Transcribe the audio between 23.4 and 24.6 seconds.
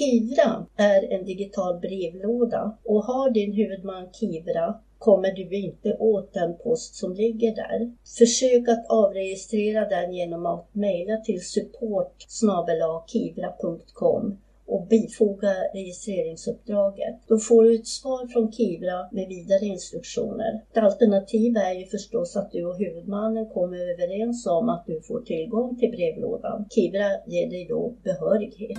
kommer överens